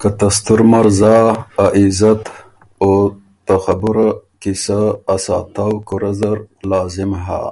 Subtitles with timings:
[0.00, 1.16] که ته ستُر مرزا
[1.64, 2.24] ا عزت
[2.82, 2.92] او
[3.46, 4.08] ته خبُره
[4.40, 4.78] قیصۀ
[5.14, 6.38] ا ساتؤ وه کوُرۀ زر
[6.70, 7.42] لازم هۀ۔